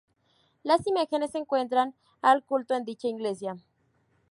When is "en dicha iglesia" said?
2.73-3.57